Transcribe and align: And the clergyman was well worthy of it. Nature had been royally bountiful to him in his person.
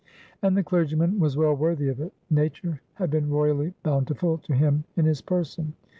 And 0.41 0.57
the 0.57 0.63
clergyman 0.63 1.19
was 1.19 1.37
well 1.37 1.53
worthy 1.55 1.87
of 1.87 2.01
it. 2.01 2.11
Nature 2.31 2.81
had 2.95 3.11
been 3.11 3.29
royally 3.29 3.75
bountiful 3.83 4.39
to 4.39 4.55
him 4.55 4.83
in 4.95 5.05
his 5.05 5.21
person. 5.21 5.73